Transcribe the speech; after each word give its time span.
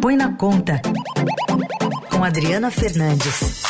Põe 0.00 0.16
na 0.16 0.32
Conta, 0.36 0.80
com 2.10 2.22
Adriana 2.22 2.70
Fernandes. 2.70 3.62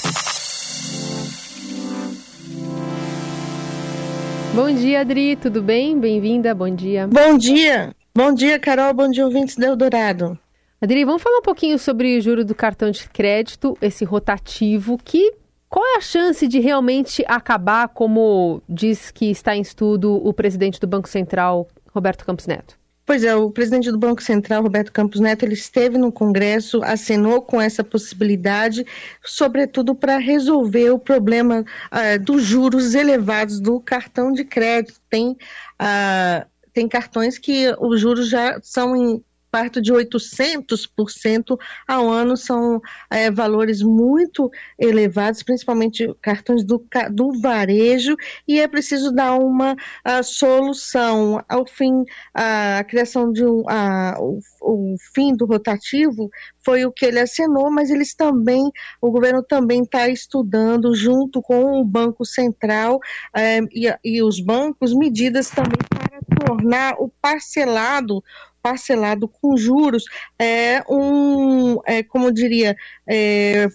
Bom 4.54 4.70
dia, 4.74 5.00
Adri, 5.00 5.36
tudo 5.36 5.62
bem? 5.62 5.98
Bem-vinda, 5.98 6.54
bom 6.54 6.68
dia. 6.68 7.06
Bom 7.06 7.38
dia, 7.38 7.94
bom 8.14 8.34
dia, 8.34 8.58
Carol, 8.58 8.92
bom 8.92 9.08
dia, 9.08 9.24
ouvintes 9.24 9.56
do 9.56 9.64
Eldorado. 9.64 10.38
Adri, 10.80 11.04
vamos 11.04 11.22
falar 11.22 11.38
um 11.38 11.42
pouquinho 11.42 11.78
sobre 11.78 12.18
o 12.18 12.20
juro 12.20 12.44
do 12.44 12.54
cartão 12.54 12.90
de 12.90 13.08
crédito, 13.08 13.76
esse 13.80 14.04
rotativo, 14.04 14.98
que 15.02 15.32
qual 15.68 15.84
é 15.84 15.96
a 15.96 16.00
chance 16.02 16.46
de 16.46 16.60
realmente 16.60 17.24
acabar, 17.26 17.88
como 17.88 18.62
diz 18.68 19.10
que 19.10 19.30
está 19.30 19.56
em 19.56 19.62
estudo 19.62 20.14
o 20.14 20.32
presidente 20.34 20.78
do 20.78 20.86
Banco 20.86 21.08
Central, 21.08 21.66
Roberto 21.94 22.26
Campos 22.26 22.46
Neto? 22.46 22.78
Pois 23.08 23.24
é, 23.24 23.34
o 23.34 23.50
presidente 23.50 23.90
do 23.90 23.96
Banco 23.96 24.22
Central, 24.22 24.62
Roberto 24.62 24.92
Campos 24.92 25.18
Neto, 25.18 25.42
ele 25.42 25.54
esteve 25.54 25.96
no 25.96 26.12
Congresso, 26.12 26.82
acenou 26.84 27.40
com 27.40 27.58
essa 27.58 27.82
possibilidade, 27.82 28.84
sobretudo 29.24 29.94
para 29.94 30.18
resolver 30.18 30.90
o 30.90 30.98
problema 30.98 31.64
uh, 31.90 32.22
dos 32.22 32.42
juros 32.42 32.94
elevados 32.94 33.60
do 33.60 33.80
cartão 33.80 34.30
de 34.30 34.44
crédito. 34.44 35.00
Tem, 35.08 35.30
uh, 35.30 36.46
tem 36.74 36.86
cartões 36.86 37.38
que 37.38 37.74
os 37.80 37.98
juros 37.98 38.28
já 38.28 38.60
são 38.62 38.94
em 38.94 39.24
perto 39.50 39.80
de 39.80 39.92
800% 39.92 41.58
ao 41.86 42.08
ano, 42.08 42.36
são 42.36 42.80
é, 43.10 43.30
valores 43.30 43.82
muito 43.82 44.50
elevados, 44.78 45.42
principalmente 45.42 46.12
cartões 46.20 46.64
do, 46.64 46.84
do 47.10 47.40
varejo, 47.40 48.16
e 48.46 48.60
é 48.60 48.68
preciso 48.68 49.12
dar 49.12 49.34
uma 49.34 49.76
solução. 50.22 51.42
Ao 51.48 51.66
fim, 51.66 52.04
a, 52.34 52.78
a 52.78 52.84
criação 52.84 53.32
de 53.32 53.44
um. 53.44 53.62
A, 53.68 54.16
o, 54.18 54.38
o 54.60 54.96
fim 55.14 55.34
do 55.34 55.46
rotativo 55.46 56.30
foi 56.64 56.84
o 56.84 56.92
que 56.92 57.06
ele 57.06 57.20
assinou, 57.20 57.70
mas 57.70 57.90
eles 57.90 58.14
também, 58.14 58.70
o 59.00 59.10
governo 59.10 59.42
também 59.42 59.82
está 59.82 60.08
estudando, 60.08 60.94
junto 60.94 61.40
com 61.40 61.80
o 61.80 61.84
Banco 61.84 62.24
Central 62.24 63.00
é, 63.34 63.60
e, 63.72 63.94
e 64.04 64.22
os 64.22 64.40
bancos, 64.40 64.94
medidas 64.94 65.48
também 65.48 65.78
para 65.88 66.46
tornar 66.46 66.94
o 66.98 67.08
parcelado 67.22 68.22
parcelado 68.62 69.28
com 69.28 69.56
juros 69.56 70.04
é 70.38 70.82
um, 70.88 71.78
é, 71.86 72.02
como 72.02 72.32
diria, 72.32 72.76
é, 73.06 73.68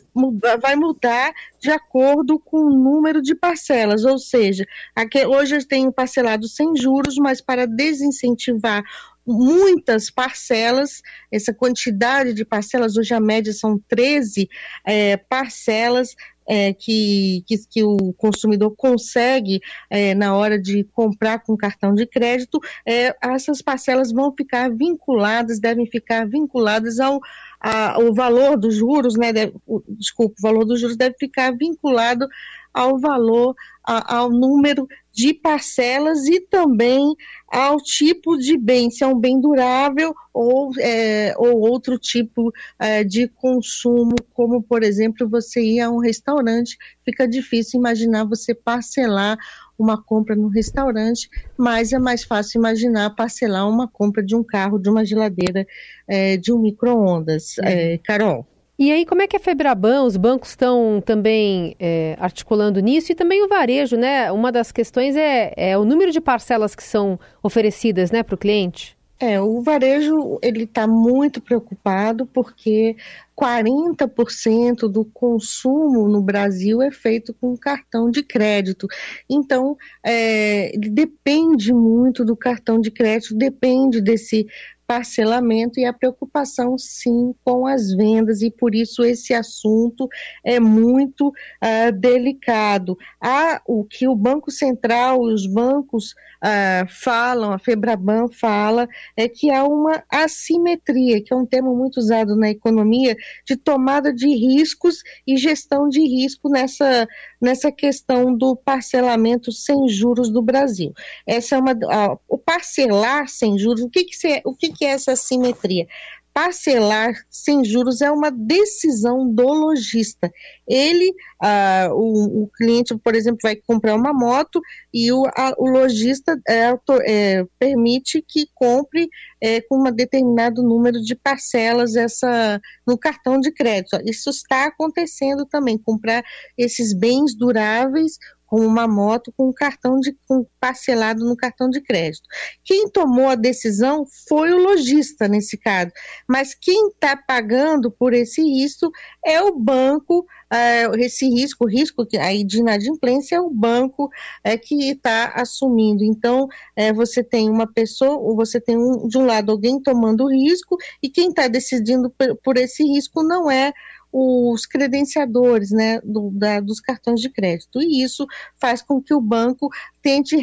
vai 0.61 0.75
mudar 0.75 1.33
de 1.59 1.71
acordo 1.71 2.39
com 2.39 2.57
o 2.57 2.69
número 2.69 3.21
de 3.21 3.35
parcelas, 3.35 4.05
ou 4.05 4.19
seja, 4.19 4.65
aqui, 4.95 5.25
hoje 5.25 5.55
eu 5.55 5.67
tenho 5.67 5.91
parcelado 5.91 6.47
sem 6.47 6.75
juros, 6.75 7.15
mas 7.17 7.41
para 7.41 7.65
desincentivar 7.65 8.83
muitas 9.25 10.09
parcelas, 10.09 11.01
essa 11.31 11.53
quantidade 11.53 12.33
de 12.33 12.43
parcelas, 12.43 12.97
hoje 12.97 13.13
a 13.13 13.19
média 13.19 13.53
são 13.53 13.79
13 13.87 14.49
é, 14.85 15.17
parcelas, 15.17 16.15
é, 16.47 16.73
que, 16.73 17.43
que, 17.47 17.57
que, 17.69 17.83
o 17.83 18.13
consumidor 18.13 18.73
consegue 18.75 19.61
é, 19.89 20.13
na 20.13 20.35
hora 20.35 20.59
de 20.59 20.83
comprar 20.85 21.39
com 21.39 21.57
cartão 21.57 21.93
de 21.93 22.05
crédito, 22.05 22.59
é, 22.85 23.15
essas 23.21 23.61
parcelas 23.61 24.11
vão 24.11 24.33
ficar 24.35 24.69
vinculadas, 24.69 25.59
devem 25.59 25.85
ficar 25.85 26.27
vinculadas 26.27 26.99
ao, 26.99 27.19
a, 27.59 27.93
ao 27.93 28.13
valor 28.13 28.57
dos 28.57 28.75
juros, 28.75 29.15
né? 29.15 29.31
Deve, 29.31 29.53
o, 29.65 29.81
desculpa, 29.87 30.35
o 30.37 30.41
valor 30.41 30.65
dos 30.65 30.79
juros 30.79 30.97
deve 30.97 31.15
ficar 31.17 31.51
vinculado 31.51 32.27
ao 32.73 32.97
valor, 32.97 33.55
a, 33.85 34.17
ao 34.17 34.29
número 34.29 34.87
de 35.11 35.33
parcelas 35.33 36.25
e 36.25 36.39
também 36.39 37.15
ao 37.47 37.77
tipo 37.77 38.35
de 38.35 38.57
bem, 38.57 38.89
se 38.89 39.03
é 39.03 39.07
um 39.07 39.19
bem 39.19 39.39
durável 39.39 40.13
ou, 40.33 40.71
é, 40.79 41.35
ou 41.37 41.59
outro 41.59 41.99
tipo 41.99 42.51
é, 42.79 43.03
de 43.03 43.27
consumo, 43.27 44.15
como 44.33 44.63
por 44.63 44.81
exemplo 44.81 45.29
você 45.29 45.61
ir 45.61 45.81
a 45.81 45.91
um 45.91 45.99
restaurante, 45.99 46.77
fica 47.05 47.27
difícil 47.27 47.79
imaginar 47.79 48.25
você 48.25 48.55
parcelar 48.55 49.37
uma 49.77 50.01
compra 50.01 50.35
no 50.35 50.47
restaurante, 50.47 51.29
mas 51.57 51.93
é 51.93 51.99
mais 51.99 52.23
fácil 52.23 52.59
imaginar 52.59 53.15
parcelar 53.15 53.69
uma 53.69 53.87
compra 53.87 54.23
de 54.23 54.35
um 54.35 54.43
carro, 54.43 54.79
de 54.79 54.89
uma 54.89 55.05
geladeira, 55.05 55.65
é, 56.07 56.37
de 56.37 56.51
um 56.51 56.59
micro-ondas. 56.59 57.57
É, 57.59 57.97
Carol. 57.99 58.47
E 58.77 58.91
aí, 58.91 59.05
como 59.05 59.21
é 59.21 59.27
que 59.27 59.37
a 59.37 59.39
Febraban, 59.39 60.03
os 60.03 60.17
bancos 60.17 60.49
estão 60.49 61.01
também 61.05 61.75
é, 61.79 62.17
articulando 62.19 62.79
nisso 62.79 63.11
e 63.11 63.15
também 63.15 63.43
o 63.43 63.47
varejo, 63.47 63.95
né? 63.95 64.31
Uma 64.31 64.51
das 64.51 64.71
questões 64.71 65.15
é, 65.15 65.53
é 65.55 65.77
o 65.77 65.85
número 65.85 66.11
de 66.11 66.19
parcelas 66.19 66.73
que 66.73 66.83
são 66.83 67.19
oferecidas, 67.43 68.09
né, 68.09 68.23
para 68.23 68.33
o 68.33 68.37
cliente. 68.37 68.97
É, 69.19 69.39
o 69.39 69.61
varejo 69.61 70.37
ele 70.41 70.63
está 70.63 70.85
muito 70.85 71.39
preocupado 71.39 72.25
porque 72.25 72.97
40% 73.39 74.89
do 74.89 75.05
consumo 75.05 76.09
no 76.09 76.21
Brasil 76.21 76.81
é 76.81 76.91
feito 76.91 77.33
com 77.33 77.55
cartão 77.55 78.11
de 78.11 78.21
crédito. 78.21 78.85
Então, 79.29 79.77
é, 80.03 80.73
depende 80.77 81.71
muito 81.71 82.25
do 82.25 82.35
cartão 82.35 82.81
de 82.81 82.91
crédito, 82.91 83.33
depende 83.33 84.01
desse 84.01 84.45
parcelamento 84.93 85.79
e 85.79 85.85
a 85.85 85.91
preocupação, 85.91 86.77
sim, 86.77 87.33
com 87.43 87.65
as 87.65 87.91
vendas, 87.95 88.43
e 88.43 88.51
por 88.51 88.75
isso 88.75 89.03
esse 89.03 89.33
assunto 89.33 90.07
é 90.45 90.59
muito 90.59 91.29
uh, 91.29 91.91
delicado. 91.91 92.95
Há 93.19 93.59
o 93.65 93.83
que 93.83 94.07
o 94.07 94.15
Banco 94.15 94.51
Central 94.51 95.27
e 95.31 95.33
os 95.33 95.47
bancos 95.47 96.11
uh, 96.11 96.87
falam, 96.87 97.53
a 97.53 97.57
Febraban 97.57 98.27
fala, 98.27 98.87
é 99.17 99.27
que 99.27 99.49
há 99.49 99.63
uma 99.63 100.03
assimetria, 100.11 101.23
que 101.23 101.33
é 101.33 101.35
um 101.35 101.45
termo 101.45 101.75
muito 101.75 101.97
usado 101.97 102.35
na 102.35 102.51
economia, 102.51 103.17
de 103.47 103.55
tomada 103.55 104.13
de 104.13 104.27
riscos 104.27 105.01
e 105.25 105.37
gestão 105.37 105.89
de 105.89 106.01
risco 106.01 106.49
nessa, 106.49 107.07
nessa 107.41 107.71
questão 107.71 108.35
do 108.35 108.55
parcelamento 108.55 109.51
sem 109.51 109.87
juros 109.87 110.29
do 110.29 110.41
Brasil. 110.43 110.93
Essa 111.25 111.55
é 111.55 111.59
uma. 111.59 111.71
Uh, 111.71 112.19
o 112.27 112.37
parcelar 112.37 113.27
sem 113.27 113.57
juros, 113.57 113.81
o 113.81 113.89
que, 113.89 114.03
que, 114.03 114.15
se, 114.15 114.41
o 114.45 114.53
que, 114.53 114.71
que 114.71 114.82
é 114.85 114.91
essa 114.91 115.15
simetria? 115.15 115.87
Parcelar 116.33 117.13
sem 117.29 117.63
juros 117.63 118.01
é 118.01 118.09
uma 118.09 118.31
decisão 118.31 119.31
do 119.31 119.45
lojista. 119.45 120.31
Ele, 120.67 121.13
ah, 121.39 121.89
o, 121.91 122.43
o, 122.43 122.49
cliente, 122.57 122.97
por 122.97 123.13
exemplo, 123.13 123.37
vai 123.43 123.55
comprar 123.55 123.93
uma 123.93 124.11
moto 124.11 124.59
e 124.91 125.11
o, 125.11 125.25
o 125.59 125.69
lojista 125.69 126.35
é, 126.49 126.73
é, 127.05 127.45
permite 127.59 128.19
que 128.27 128.47
compre 128.55 129.07
é, 129.39 129.61
com 129.61 129.77
um 129.77 129.91
determinado 129.91 130.63
número 130.63 130.99
de 131.01 131.13
parcelas 131.13 131.95
essa 131.95 132.59
no 132.87 132.97
cartão 132.97 133.39
de 133.39 133.51
crédito. 133.51 133.99
Isso 134.03 134.31
está 134.31 134.65
acontecendo 134.65 135.45
também, 135.45 135.77
comprar 135.77 136.23
esses 136.57 136.95
bens 136.95 137.35
duráveis 137.35 138.17
com 138.53 138.59
uma 138.59 138.87
moto 138.87 139.33
com 139.35 139.49
um 139.49 139.51
cartão 139.51 139.99
de 139.99 140.15
com 140.27 140.45
parcelado 140.59 141.25
no 141.25 141.35
cartão 141.35 141.71
de 141.71 141.81
crédito. 141.81 142.21
Quem 142.63 142.87
tomou 142.87 143.27
a 143.29 143.33
decisão 143.33 144.05
foi 144.29 144.53
o 144.53 144.59
lojista 144.59 145.27
nesse 145.27 145.57
caso, 145.57 145.89
mas 146.29 146.53
quem 146.53 146.89
está 146.89 147.17
pagando 147.17 147.89
por 147.89 148.13
esse 148.13 148.43
risco 148.43 148.91
é 149.25 149.41
o 149.41 149.57
banco. 149.57 150.19
Uh, 150.53 150.95
esse 150.99 151.27
risco, 151.27 151.65
o 151.65 151.67
risco 151.67 152.05
aí 152.19 152.43
de 152.43 152.59
inadimplência 152.59 153.37
é 153.37 153.41
o 153.41 153.49
banco 153.49 154.07
é, 154.43 154.55
que 154.55 154.91
está 154.91 155.33
assumindo. 155.35 156.03
Então, 156.03 156.47
é, 156.75 156.93
você 156.93 157.23
tem 157.23 157.49
uma 157.49 157.65
pessoa, 157.65 158.35
você 158.35 158.61
tem 158.61 158.77
um, 158.77 159.07
de 159.07 159.17
um 159.17 159.25
lado 159.25 159.51
alguém 159.51 159.81
tomando 159.81 160.29
risco 160.29 160.77
e 161.01 161.09
quem 161.09 161.29
está 161.29 161.47
decidindo 161.47 162.07
por, 162.11 162.35
por 162.43 162.57
esse 162.57 162.83
risco 162.83 163.23
não 163.23 163.49
é 163.49 163.73
os 164.13 164.67
credenciadores 164.67 165.71
né, 165.71 165.99
do, 166.01 166.29
da, 166.29 166.59
dos 166.59 166.79
cartões 166.79 167.19
de 167.19 167.29
crédito. 167.29 167.81
E 167.81 168.03
isso 168.03 168.27
faz 168.61 168.83
com 168.83 169.01
que 169.01 169.13
o 169.13 169.19
banco 169.19 169.69
tente, 170.03 170.37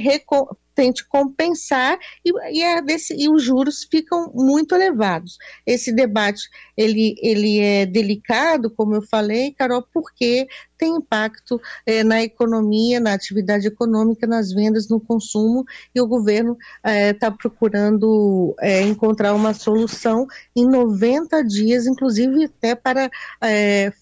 tente 0.81 1.07
compensar 1.07 1.99
e, 2.25 2.33
e, 2.57 2.63
é 2.63 2.81
desse, 2.81 3.15
e, 3.15 3.29
os 3.29 3.43
juros 3.43 3.87
ficam 3.91 4.33
muito 4.35 4.75
elevados. 4.75 5.37
Esse 5.67 5.93
debate 5.93 6.49
ele, 6.75 7.15
ele 7.21 7.61
é 7.61 7.85
delicado, 7.85 8.71
como 8.71 8.95
eu 8.95 9.03
falei, 9.03 9.53
Carol, 9.53 9.85
porque 9.93 10.49
tem 10.79 10.97
impacto 10.97 11.61
é, 11.85 12.03
na 12.03 12.23
economia, 12.23 12.99
na 12.99 13.13
atividade 13.13 13.67
econômica, 13.67 14.27
nas 14.27 14.51
vendas, 14.51 14.89
no 14.89 14.99
consumo, 14.99 15.67
e 15.95 16.01
o 16.01 16.07
governo 16.07 16.57
está 16.83 17.27
é, 17.27 17.31
procurando 17.31 18.57
encontrar 18.89 19.35
uma 19.35 19.53
solução 19.53 20.27
em 20.57 20.67
90 20.67 21.45
dias, 21.45 21.87
inclusive 21.87 22.45
até 22.45 22.75
para 22.75 23.11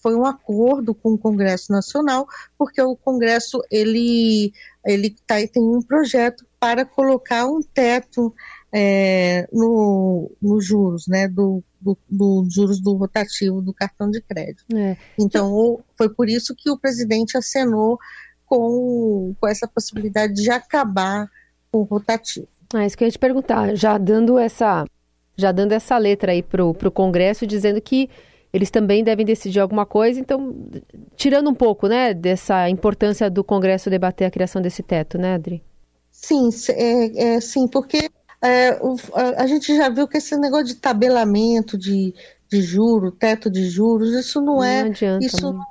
foi 0.01 0.15
um 0.15 0.25
acordo 0.25 0.95
com 0.95 1.13
o 1.13 1.17
Congresso 1.17 1.73
Nacional, 1.73 2.25
porque 2.57 2.81
o 2.81 2.95
Congresso 2.95 3.61
ele 3.69 4.53
ele 4.85 5.15
tá, 5.27 5.35
tem 5.51 5.61
um 5.61 5.81
projeto 5.81 6.45
para 6.59 6.83
colocar 6.85 7.47
um 7.47 7.61
teto 7.61 8.33
é, 8.71 9.47
no, 9.51 10.31
nos 10.41 10.65
juros, 10.65 11.07
né, 11.07 11.27
do, 11.27 11.63
do, 11.79 11.97
do, 12.09 12.47
juros 12.49 12.81
do 12.81 12.93
rotativo 12.93 13.61
do 13.61 13.73
cartão 13.73 14.09
de 14.11 14.21
crédito. 14.21 14.65
É. 14.75 14.97
Então, 15.17 15.79
foi 15.97 16.09
por 16.09 16.27
isso 16.27 16.53
que 16.55 16.69
o 16.69 16.77
presidente 16.77 17.37
acenou 17.37 17.97
com, 18.45 19.33
com 19.39 19.47
essa 19.47 19.67
possibilidade 19.67 20.33
de 20.33 20.49
acabar 20.51 21.29
com 21.71 21.79
o 21.79 21.83
rotativo. 21.83 22.47
É 22.75 22.85
isso 22.85 22.97
que 22.97 23.03
eu 23.03 23.07
ia 23.07 23.11
te 23.11 23.19
perguntar, 23.19 23.75
já 23.75 23.97
dando 23.97 24.37
essa 24.37 24.85
já 25.35 25.53
dando 25.53 25.71
essa 25.71 25.97
letra 25.97 26.33
aí 26.33 26.43
para 26.43 26.65
o 26.65 26.91
Congresso, 26.91 27.47
dizendo 27.47 27.79
que 27.79 28.09
eles 28.51 28.69
também 28.69 29.05
devem 29.05 29.25
decidir 29.25 29.61
alguma 29.61 29.85
coisa. 29.85 30.19
Então, 30.19 30.69
tirando 31.15 31.49
um 31.49 31.55
pouco, 31.55 31.87
né, 31.87 32.13
dessa 32.13 32.69
importância 32.69 33.29
do 33.29 33.41
Congresso 33.41 33.89
debater 33.89 34.27
a 34.27 34.31
criação 34.31 34.61
desse 34.61 34.83
teto, 34.83 35.17
né, 35.17 35.35
Adri? 35.35 35.63
Sim, 36.21 36.49
é, 36.69 37.35
é 37.35 37.41
sim, 37.41 37.65
porque 37.67 38.09
é, 38.41 38.77
o, 38.81 38.95
a, 39.13 39.43
a, 39.43 39.47
gente 39.47 39.75
já 39.75 39.87
viu 39.89 40.07
que 40.07 40.17
esse 40.17 40.35
negócio 40.37 40.65
de 40.65 40.75
tabelamento 40.75 41.77
de, 41.77 42.13
de 42.49 42.61
juro, 42.61 43.11
teto 43.11 43.49
de 43.49 43.69
juros, 43.69 44.13
isso 44.13 44.41
não, 44.41 44.57
não 44.57 44.63
é. 44.63 44.81
Adianta 44.81 45.25
isso 45.25 45.41
não, 45.41 45.65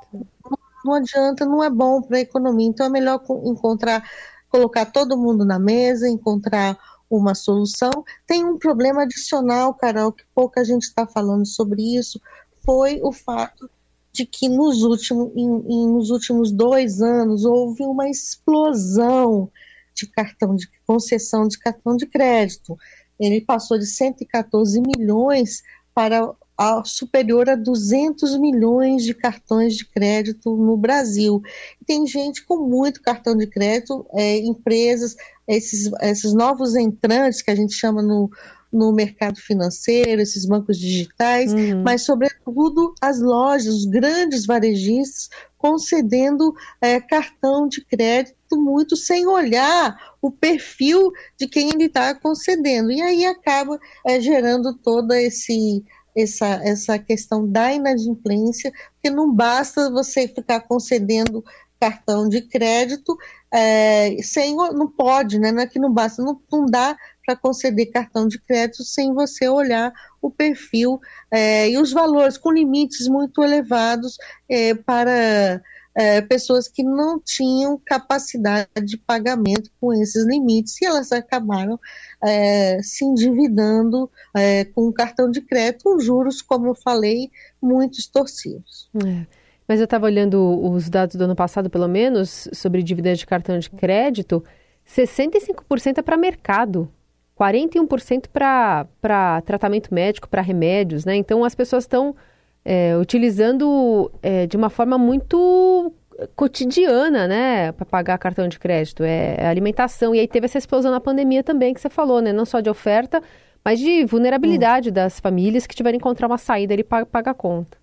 não, 0.84 0.94
adianta, 0.94 1.44
não 1.44 1.62
é 1.62 1.68
bom 1.68 2.00
para 2.00 2.16
a 2.16 2.20
economia. 2.20 2.66
Então 2.66 2.86
é 2.86 2.88
melhor 2.88 3.22
encontrar, 3.44 4.02
colocar 4.48 4.86
todo 4.86 5.18
mundo 5.18 5.44
na 5.44 5.58
mesa, 5.58 6.08
encontrar 6.08 6.78
uma 7.10 7.34
solução. 7.34 7.90
Tem 8.26 8.44
um 8.44 8.58
problema 8.58 9.02
adicional, 9.02 9.74
Carol, 9.74 10.12
que 10.12 10.24
pouca 10.34 10.64
gente 10.64 10.84
está 10.84 11.06
falando 11.06 11.46
sobre 11.46 11.82
isso, 11.96 12.18
foi 12.64 13.00
o 13.02 13.12
fato 13.12 13.70
de 14.12 14.24
que 14.24 14.48
nos 14.48 14.82
últimos, 14.82 15.30
em, 15.36 15.62
em, 15.68 15.88
nos 15.88 16.10
últimos 16.10 16.50
dois 16.50 17.02
anos 17.02 17.44
houve 17.44 17.84
uma 17.84 18.08
explosão 18.08 19.50
de 19.98 20.06
cartão 20.06 20.54
de 20.54 20.68
concessão 20.86 21.48
de 21.48 21.58
cartão 21.58 21.96
de 21.96 22.06
crédito. 22.06 22.76
Ele 23.18 23.40
passou 23.40 23.78
de 23.78 23.86
114 23.86 24.80
milhões 24.80 25.62
para 25.92 26.32
a, 26.58 26.82
superior 26.84 27.48
a 27.48 27.54
200 27.54 28.36
milhões 28.36 29.04
de 29.04 29.14
cartões 29.14 29.76
de 29.76 29.86
crédito 29.86 30.56
no 30.56 30.76
Brasil. 30.76 31.40
Tem 31.86 32.04
gente 32.04 32.44
com 32.44 32.68
muito 32.68 33.00
cartão 33.00 33.36
de 33.36 33.46
crédito, 33.46 34.04
é, 34.12 34.38
empresas, 34.38 35.14
esses, 35.46 35.88
esses 36.02 36.34
novos 36.34 36.74
entrantes 36.74 37.40
que 37.40 37.52
a 37.52 37.54
gente 37.54 37.72
chama 37.72 38.02
no, 38.02 38.28
no 38.72 38.92
mercado 38.92 39.38
financeiro, 39.38 40.20
esses 40.20 40.44
bancos 40.44 40.78
digitais, 40.78 41.52
uhum. 41.52 41.82
mas, 41.84 42.02
sobretudo, 42.02 42.92
as 43.00 43.20
lojas, 43.20 43.72
os 43.72 43.84
grandes 43.86 44.44
varejistas 44.44 45.30
concedendo 45.56 46.54
é, 46.80 47.00
cartão 47.00 47.66
de 47.66 47.84
crédito 47.84 48.36
muito 48.52 48.96
sem 48.96 49.26
olhar 49.26 49.96
o 50.22 50.30
perfil 50.30 51.10
de 51.38 51.48
quem 51.48 51.70
ele 51.70 51.84
está 51.84 52.14
concedendo. 52.14 52.92
E 52.92 53.00
aí 53.00 53.26
acaba 53.26 53.78
é, 54.06 54.20
gerando 54.20 54.74
toda 54.74 55.20
esse, 55.20 55.84
essa, 56.22 56.46
essa 56.64 56.98
questão 56.98 57.46
da 57.46 57.72
inadimplência, 57.72 58.72
porque 58.94 59.10
não 59.10 59.32
basta 59.32 59.90
você 59.90 60.28
ficar 60.28 60.60
concedendo 60.60 61.44
cartão 61.80 62.28
de 62.28 62.42
crédito 62.42 63.16
é, 63.52 64.16
sem 64.22 64.56
não 64.56 64.88
pode, 64.88 65.38
né? 65.38 65.52
Não 65.52 65.62
é 65.62 65.66
que 65.66 65.78
não 65.78 65.92
basta, 65.92 66.22
não, 66.22 66.40
não 66.50 66.66
dá 66.66 66.96
para 67.24 67.36
conceder 67.36 67.90
cartão 67.92 68.26
de 68.26 68.38
crédito 68.38 68.82
sem 68.82 69.14
você 69.14 69.48
olhar 69.48 69.92
o 70.20 70.30
perfil 70.30 70.98
é, 71.30 71.70
e 71.70 71.78
os 71.78 71.92
valores 71.92 72.36
com 72.36 72.50
limites 72.50 73.06
muito 73.06 73.42
elevados 73.42 74.16
é, 74.48 74.74
para 74.74 75.62
é, 75.98 76.20
pessoas 76.20 76.68
que 76.68 76.84
não 76.84 77.18
tinham 77.18 77.80
capacidade 77.84 78.68
de 78.84 78.96
pagamento 78.96 79.68
com 79.80 79.92
esses 79.92 80.24
limites 80.24 80.80
e 80.80 80.86
elas 80.86 81.10
acabaram 81.10 81.76
é, 82.22 82.80
se 82.80 83.04
endividando 83.04 84.08
é, 84.36 84.64
com 84.64 84.92
cartão 84.92 85.28
de 85.28 85.40
crédito 85.40 85.82
com 85.82 85.98
juros, 85.98 86.40
como 86.40 86.68
eu 86.68 86.74
falei, 86.76 87.32
muito 87.60 87.98
extorsivos. 87.98 88.88
É. 89.04 89.26
Mas 89.66 89.80
eu 89.80 89.84
estava 89.84 90.06
olhando 90.06 90.38
os 90.70 90.88
dados 90.88 91.16
do 91.16 91.24
ano 91.24 91.34
passado, 91.34 91.68
pelo 91.68 91.88
menos, 91.88 92.48
sobre 92.52 92.80
dívidas 92.80 93.18
de 93.18 93.26
cartão 93.26 93.58
de 93.58 93.68
crédito, 93.68 94.42
65% 94.88 95.98
é 95.98 96.02
para 96.02 96.16
mercado, 96.16 96.88
41% 97.36 98.28
para 98.28 99.42
tratamento 99.42 99.92
médico, 99.92 100.28
para 100.28 100.42
remédios, 100.42 101.04
né? 101.04 101.16
Então 101.16 101.44
as 101.44 101.56
pessoas 101.56 101.84
estão 101.84 102.14
é, 102.64 102.96
utilizando 102.96 104.10
é, 104.22 104.46
de 104.46 104.56
uma 104.56 104.70
forma 104.70 104.98
muito 104.98 105.92
cotidiana, 106.34 107.28
né, 107.28 107.72
para 107.72 107.86
pagar 107.86 108.18
cartão 108.18 108.48
de 108.48 108.58
crédito, 108.58 109.04
é, 109.04 109.36
é 109.38 109.46
alimentação. 109.46 110.14
E 110.14 110.20
aí 110.20 110.26
teve 110.28 110.46
essa 110.46 110.58
explosão 110.58 110.90
na 110.90 111.00
pandemia 111.00 111.42
também 111.42 111.72
que 111.72 111.80
você 111.80 111.88
falou, 111.88 112.20
né? 112.20 112.32
Não 112.32 112.44
só 112.44 112.60
de 112.60 112.68
oferta, 112.68 113.22
mas 113.64 113.78
de 113.78 114.04
vulnerabilidade 114.04 114.88
hum. 114.88 114.92
das 114.92 115.20
famílias 115.20 115.66
que 115.66 115.74
tiveram 115.74 115.98
que 115.98 116.02
encontrar 116.02 116.26
uma 116.26 116.38
saída 116.38 116.74
ali 116.74 116.82
para 116.82 117.06
pagar 117.06 117.32
a 117.32 117.34
conta. 117.34 117.78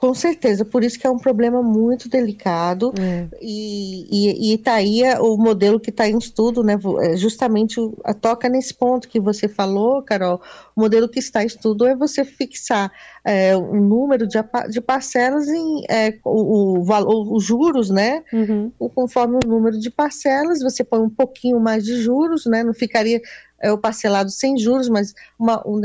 Com 0.00 0.14
certeza, 0.14 0.64
por 0.64 0.82
isso 0.82 0.98
que 0.98 1.06
é 1.06 1.10
um 1.10 1.18
problema 1.18 1.62
muito 1.62 2.08
delicado 2.08 2.90
é. 2.98 3.28
e, 3.38 4.54
está 4.54 4.76
aí 4.76 5.02
o 5.20 5.36
modelo 5.36 5.78
que 5.78 5.90
está 5.90 6.08
em 6.08 6.16
estudo, 6.16 6.64
né? 6.64 6.78
É 7.02 7.18
justamente 7.18 7.78
a 8.02 8.14
toca 8.14 8.48
nesse 8.48 8.72
ponto 8.72 9.06
que 9.06 9.20
você 9.20 9.46
falou, 9.46 10.02
Carol. 10.02 10.40
O 10.74 10.80
modelo 10.80 11.06
que 11.06 11.18
está 11.18 11.42
em 11.42 11.46
estudo 11.46 11.86
é 11.86 11.94
você 11.94 12.24
fixar 12.24 12.90
é, 13.22 13.54
um 13.54 13.86
número 13.86 14.26
de, 14.26 14.38
de 14.70 14.80
parcelas 14.80 15.46
em 15.48 15.84
é, 15.86 16.18
o, 16.24 16.78
o, 16.78 17.36
os 17.36 17.44
juros, 17.44 17.90
né? 17.90 18.24
Uhum. 18.32 18.72
Conforme 18.94 19.36
o 19.44 19.46
número 19.46 19.78
de 19.78 19.90
parcelas, 19.90 20.60
você 20.60 20.82
põe 20.82 21.00
um 21.00 21.10
pouquinho 21.10 21.60
mais 21.60 21.84
de 21.84 22.00
juros, 22.00 22.46
né? 22.46 22.64
Não 22.64 22.72
ficaria 22.72 23.20
é, 23.60 23.70
o 23.70 23.76
parcelado 23.76 24.30
sem 24.30 24.56
juros, 24.56 24.88
mas 24.88 25.12
uma, 25.38 25.62
um, 25.68 25.78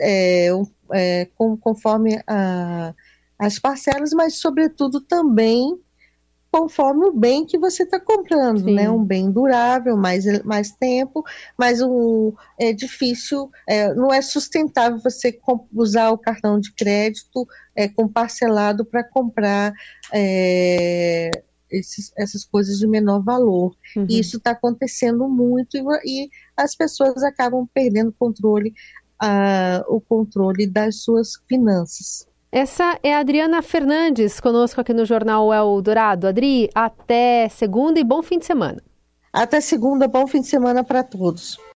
é, 0.00 0.52
um, 0.52 0.66
é, 0.92 1.28
conforme 1.60 2.20
a 2.26 2.92
as 3.38 3.58
parcelas, 3.58 4.12
mas 4.12 4.36
sobretudo 4.36 5.00
também 5.00 5.78
conforme 6.54 7.06
o 7.06 7.12
bem 7.12 7.44
que 7.44 7.58
você 7.58 7.82
está 7.82 7.98
comprando, 7.98 8.60
Sim. 8.60 8.74
né? 8.74 8.88
Um 8.88 9.04
bem 9.04 9.28
durável, 9.28 9.96
mais, 9.96 10.24
mais 10.44 10.70
tempo, 10.70 11.24
mas 11.58 11.82
um, 11.82 12.32
é 12.56 12.72
difícil, 12.72 13.50
é, 13.68 13.92
não 13.92 14.12
é 14.12 14.22
sustentável 14.22 15.00
você 15.00 15.36
usar 15.74 16.12
o 16.12 16.18
cartão 16.18 16.60
de 16.60 16.72
crédito 16.72 17.44
é, 17.74 17.88
com 17.88 18.06
parcelado 18.06 18.84
para 18.84 19.02
comprar 19.02 19.72
é, 20.12 21.28
esses, 21.68 22.12
essas 22.16 22.44
coisas 22.44 22.78
de 22.78 22.86
menor 22.86 23.20
valor. 23.24 23.74
Uhum. 23.96 24.06
E 24.08 24.20
isso 24.20 24.36
está 24.36 24.52
acontecendo 24.52 25.28
muito 25.28 25.76
e, 25.76 25.80
e, 26.04 26.30
as 26.56 26.76
pessoas 26.76 27.24
acabam 27.24 27.68
perdendo 27.74 28.14
controle, 28.16 28.72
uh, 29.20 29.82
o 29.88 30.00
controle 30.00 30.68
das 30.68 31.02
suas 31.02 31.32
finanças. 31.48 32.28
Essa 32.56 33.00
é 33.02 33.12
a 33.12 33.18
Adriana 33.18 33.60
Fernandes, 33.62 34.38
conosco 34.38 34.80
aqui 34.80 34.94
no 34.94 35.04
Jornal 35.04 35.52
Eldorado. 35.52 36.28
Adri, 36.28 36.70
até 36.72 37.48
segunda 37.48 37.98
e 37.98 38.04
bom 38.04 38.22
fim 38.22 38.38
de 38.38 38.46
semana. 38.46 38.80
Até 39.32 39.60
segunda, 39.60 40.06
bom 40.06 40.24
fim 40.28 40.40
de 40.40 40.46
semana 40.46 40.84
para 40.84 41.02
todos. 41.02 41.58